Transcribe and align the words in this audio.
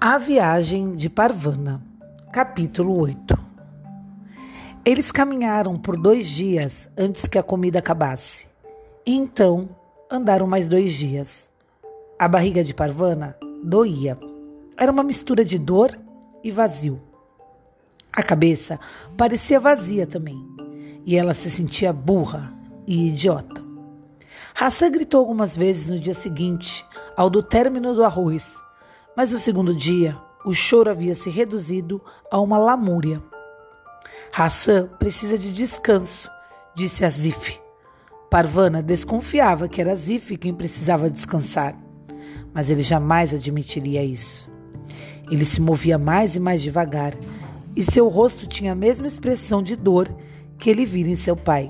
A 0.00 0.16
Viagem 0.16 0.94
de 0.94 1.10
Parvana, 1.10 1.82
capítulo 2.32 2.96
8 3.00 3.36
Eles 4.84 5.10
caminharam 5.10 5.76
por 5.76 6.00
dois 6.00 6.28
dias 6.28 6.88
antes 6.96 7.26
que 7.26 7.36
a 7.36 7.42
comida 7.42 7.80
acabasse. 7.80 8.46
E 9.04 9.12
então 9.12 9.68
andaram 10.08 10.46
mais 10.46 10.68
dois 10.68 10.94
dias. 10.94 11.50
A 12.16 12.28
barriga 12.28 12.62
de 12.62 12.72
Parvana 12.72 13.36
doía. 13.64 14.16
Era 14.76 14.92
uma 14.92 15.02
mistura 15.02 15.44
de 15.44 15.58
dor 15.58 15.98
e 16.44 16.52
vazio. 16.52 17.02
A 18.12 18.22
cabeça 18.22 18.78
parecia 19.16 19.58
vazia 19.58 20.06
também. 20.06 20.38
E 21.04 21.16
ela 21.16 21.34
se 21.34 21.50
sentia 21.50 21.92
burra 21.92 22.52
e 22.86 23.08
idiota. 23.08 23.60
Hassan 24.54 24.92
gritou 24.92 25.18
algumas 25.18 25.56
vezes 25.56 25.90
no 25.90 25.98
dia 25.98 26.14
seguinte, 26.14 26.86
ao 27.16 27.28
do 27.28 27.42
término 27.42 27.94
do 27.94 28.04
arroz 28.04 28.62
mas 29.18 29.32
no 29.32 29.38
segundo 29.40 29.74
dia, 29.74 30.16
o 30.44 30.54
choro 30.54 30.88
havia 30.88 31.12
se 31.12 31.28
reduzido 31.28 32.00
a 32.30 32.40
uma 32.40 32.56
lamúria. 32.56 33.20
Hassan 34.32 34.90
precisa 34.96 35.36
de 35.36 35.52
descanso, 35.52 36.30
disse 36.72 37.04
Azif. 37.04 37.60
Parvana 38.30 38.80
desconfiava 38.80 39.66
que 39.66 39.80
era 39.80 39.94
Azif 39.94 40.36
quem 40.36 40.54
precisava 40.54 41.10
descansar, 41.10 41.76
mas 42.54 42.70
ele 42.70 42.80
jamais 42.80 43.34
admitiria 43.34 44.04
isso. 44.04 44.48
Ele 45.28 45.44
se 45.44 45.60
movia 45.60 45.98
mais 45.98 46.36
e 46.36 46.38
mais 46.38 46.62
devagar, 46.62 47.12
e 47.74 47.82
seu 47.82 48.06
rosto 48.06 48.46
tinha 48.46 48.70
a 48.70 48.76
mesma 48.76 49.08
expressão 49.08 49.64
de 49.64 49.74
dor 49.74 50.08
que 50.56 50.70
ele 50.70 50.86
vira 50.86 51.08
em 51.08 51.16
seu 51.16 51.34
pai. 51.34 51.66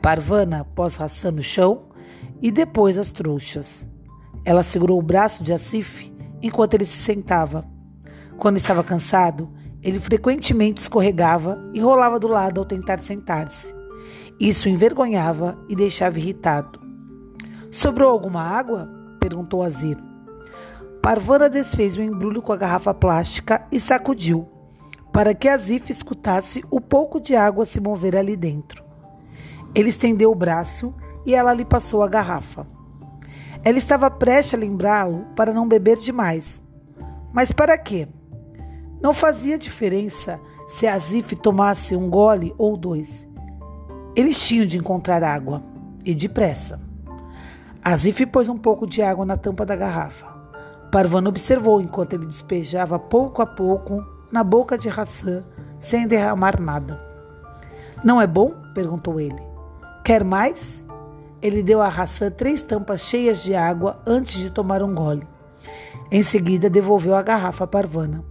Parvana 0.00 0.64
pôs 0.76 1.00
Hassan 1.00 1.32
no 1.32 1.42
chão 1.42 1.86
e 2.40 2.52
depois 2.52 2.98
as 2.98 3.10
trouxas. 3.10 3.84
Ela 4.44 4.62
segurou 4.62 4.96
o 4.96 5.02
braço 5.02 5.42
de 5.42 5.52
Asif 5.52 6.08
enquanto 6.42 6.74
ele 6.74 6.84
se 6.84 6.98
sentava. 6.98 7.64
Quando 8.38 8.56
estava 8.56 8.82
cansado, 8.82 9.50
ele 9.82 9.98
frequentemente 9.98 10.80
escorregava 10.80 11.58
e 11.72 11.80
rolava 11.80 12.18
do 12.18 12.28
lado 12.28 12.60
ao 12.60 12.64
tentar 12.64 12.98
sentar-se. 13.00 13.74
Isso 14.38 14.68
envergonhava 14.68 15.58
e 15.68 15.76
deixava 15.76 16.18
irritado. 16.18 16.80
Sobrou 17.70 18.10
alguma 18.10 18.42
água? 18.42 18.88
perguntou 19.18 19.62
Azir. 19.62 19.98
Parvana 21.02 21.48
desfez 21.48 21.96
o 21.96 22.02
embrulho 22.02 22.42
com 22.42 22.52
a 22.52 22.56
garrafa 22.56 22.92
plástica 22.92 23.66
e 23.70 23.80
sacudiu, 23.80 24.48
para 25.12 25.34
que 25.34 25.48
Azif 25.48 25.90
escutasse 25.90 26.62
o 26.70 26.80
pouco 26.80 27.20
de 27.20 27.34
água 27.34 27.64
se 27.64 27.80
mover 27.80 28.16
ali 28.16 28.36
dentro. 28.36 28.84
Ele 29.74 29.88
estendeu 29.88 30.30
o 30.30 30.34
braço 30.34 30.94
e 31.24 31.34
ela 31.34 31.54
lhe 31.54 31.64
passou 31.64 32.02
a 32.02 32.08
garrafa. 32.08 32.66
Ela 33.62 33.78
estava 33.78 34.10
prestes 34.10 34.54
a 34.54 34.56
lembrá-lo 34.56 35.26
para 35.36 35.52
não 35.52 35.68
beber 35.68 35.98
demais. 35.98 36.62
Mas 37.32 37.52
para 37.52 37.76
quê? 37.76 38.08
Não 39.00 39.12
fazia 39.12 39.58
diferença 39.58 40.40
se 40.68 40.86
Azif 40.86 41.34
tomasse 41.36 41.96
um 41.96 42.08
gole 42.08 42.54
ou 42.56 42.76
dois. 42.76 43.28
Eles 44.14 44.38
tinham 44.46 44.66
de 44.66 44.78
encontrar 44.78 45.22
água, 45.22 45.62
e 46.04 46.14
depressa. 46.14 46.80
Azif 47.82 48.24
pôs 48.26 48.48
um 48.48 48.58
pouco 48.58 48.86
de 48.86 49.02
água 49.02 49.24
na 49.24 49.36
tampa 49.36 49.64
da 49.64 49.76
garrafa. 49.76 50.26
Parvana 50.90 51.28
observou 51.28 51.80
enquanto 51.80 52.14
ele 52.14 52.26
despejava 52.26 52.98
pouco 52.98 53.42
a 53.42 53.46
pouco 53.46 54.04
na 54.30 54.42
boca 54.42 54.76
de 54.76 54.88
Hassan, 54.88 55.44
sem 55.78 56.06
derramar 56.06 56.60
nada. 56.60 57.00
Não 58.04 58.20
é 58.20 58.26
bom? 58.26 58.54
perguntou 58.74 59.20
ele. 59.20 59.40
Quer 60.04 60.24
mais? 60.24 60.84
Ele 61.42 61.62
deu 61.62 61.80
a 61.80 61.88
Hassan 61.88 62.30
três 62.30 62.62
tampas 62.62 63.02
cheias 63.02 63.42
de 63.42 63.54
água 63.54 64.02
antes 64.06 64.38
de 64.38 64.50
tomar 64.50 64.82
um 64.82 64.94
gole. 64.94 65.26
Em 66.10 66.22
seguida, 66.22 66.68
devolveu 66.68 67.14
a 67.14 67.22
garrafa 67.22 67.64
a 67.64 67.66
Parvana. 67.66 68.24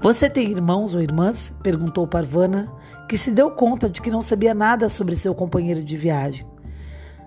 Você 0.00 0.30
tem 0.30 0.50
irmãos 0.50 0.94
ou 0.94 1.00
irmãs? 1.00 1.54
perguntou 1.62 2.06
Parvana, 2.06 2.72
que 3.08 3.18
se 3.18 3.30
deu 3.30 3.50
conta 3.50 3.88
de 3.88 4.00
que 4.00 4.10
não 4.10 4.22
sabia 4.22 4.54
nada 4.54 4.88
sobre 4.88 5.16
seu 5.16 5.34
companheiro 5.34 5.82
de 5.82 5.96
viagem. 5.96 6.46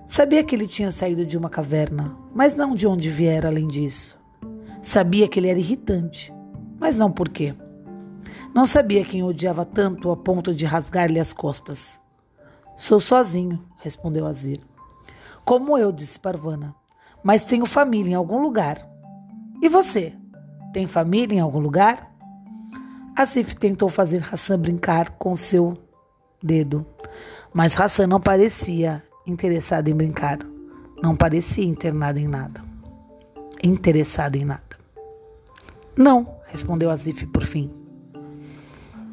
Sabia 0.06 0.44
que 0.44 0.56
ele 0.56 0.68
tinha 0.68 0.90
saído 0.90 1.26
de 1.26 1.38
uma 1.38 1.50
caverna, 1.50 2.18
mas 2.34 2.56
não 2.56 2.76
de 2.76 2.88
onde 2.88 3.10
viera 3.10 3.48
além 3.48 3.68
disso. 3.68 4.20
Sabia 4.82 5.28
que 5.28 5.40
ele 5.40 5.50
era 5.50 5.60
irritante, 5.60 6.34
mas 6.80 6.96
não 6.96 7.12
por 7.12 7.30
quê. 7.30 7.54
Não 8.54 8.66
sabia 8.66 9.06
quem 9.06 9.24
odiava 9.24 9.66
tanto 9.66 10.10
a 10.10 10.18
ponto 10.18 10.54
de 10.54 10.66
rasgar-lhe 10.66 11.20
as 11.20 11.34
costas. 11.34 12.00
Sou 12.80 12.98
sozinho, 12.98 13.62
respondeu 13.80 14.26
Azir. 14.26 14.62
Como 15.44 15.78
eu, 15.78 15.92
disse 15.92 16.18
Parvana. 16.18 16.74
Mas 17.22 17.44
tenho 17.44 17.66
família 17.66 18.12
em 18.12 18.16
algum 18.16 18.42
lugar. 18.42 18.78
E 19.62 19.68
você? 19.68 20.16
Tem 20.72 20.88
família 20.88 21.36
em 21.36 21.42
algum 21.42 21.60
lugar? 21.60 22.10
Asif 23.18 23.54
tentou 23.58 23.90
fazer 23.90 24.26
Hassan 24.32 24.58
brincar 24.60 25.10
com 25.10 25.36
seu 25.36 25.78
dedo, 26.42 26.86
mas 27.54 27.78
Hassan 27.78 28.08
não 28.08 28.22
parecia 28.22 29.04
interessado 29.28 29.90
em 29.90 29.94
brincar. 29.94 30.40
Não 31.04 31.18
parecia 31.18 31.66
internado 31.66 32.18
em 32.18 32.30
nada. 32.30 32.64
Interessado 33.62 34.38
em 34.38 34.46
nada. 34.46 34.80
Não, 35.98 36.34
respondeu 36.48 36.90
Asif 36.90 37.26
por 37.26 37.46
fim. 37.46 37.70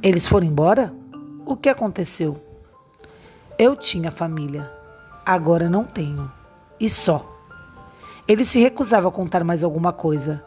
Eles 0.01 0.25
foram 0.25 0.47
embora? 0.47 0.95
O 1.45 1.57
que 1.57 1.69
aconteceu? 1.69 2.47
Eu 3.59 3.75
tinha 3.75 4.11
família, 4.11 4.71
agora 5.25 5.71
não 5.71 5.83
tenho. 5.83 6.31
E 6.79 6.91
só. 6.91 7.27
Ele 8.29 8.45
se 8.45 8.59
recusava 8.59 9.09
a 9.09 9.11
contar 9.11 9.43
mais 9.45 9.65
alguma 9.65 9.95
coisa. 9.95 10.45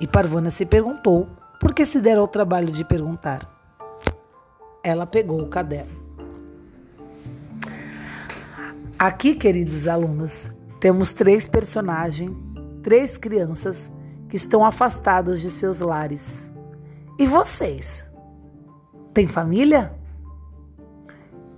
E 0.00 0.08
Parvana 0.08 0.50
se 0.50 0.66
perguntou 0.66 1.28
por 1.60 1.72
que 1.72 1.86
se 1.86 2.00
dera 2.00 2.20
ao 2.20 2.26
trabalho 2.26 2.72
de 2.72 2.84
perguntar. 2.84 3.48
Ela 4.82 5.06
pegou 5.06 5.40
o 5.40 5.48
caderno. 5.48 6.02
Aqui, 8.98 9.36
queridos 9.36 9.86
alunos, 9.86 10.50
temos 10.80 11.12
três 11.12 11.46
personagens, 11.46 12.32
três 12.82 13.16
crianças 13.16 13.92
que 14.28 14.34
estão 14.34 14.64
afastados 14.64 15.40
de 15.40 15.50
seus 15.50 15.78
lares. 15.78 16.50
E 17.20 17.26
vocês? 17.26 18.10
Tem 19.14 19.28
família? 19.28 20.01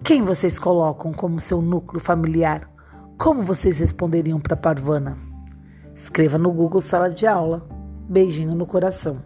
Quem 0.05 0.21
vocês 0.21 0.59
colocam 0.59 1.15
como 1.15 1.41
seu 1.41 1.63
núcleo 1.63 1.99
familiar? 1.99 2.71
Como 3.17 3.41
vocês 3.41 3.79
responderiam 3.79 4.39
para 4.39 4.55
Parvana? 4.55 5.17
Escreva 5.95 6.37
no 6.37 6.53
Google 6.53 6.83
Sala 6.83 7.09
de 7.09 7.27
Aula. 7.27 7.67
Beijinho 8.07 8.55
no 8.55 8.67
coração. 8.67 9.23